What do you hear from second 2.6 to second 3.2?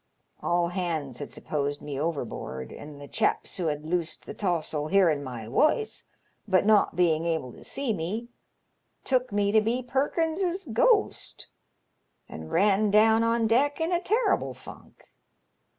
and the 'LONGSHOBEMAN'8 TARNS.